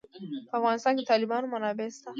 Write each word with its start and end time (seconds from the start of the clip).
په 0.49 0.53
افغانستان 0.59 0.93
کې 0.97 1.03
د 1.05 1.09
تالابونه 1.09 1.45
منابع 1.53 1.87
شته. 1.95 2.09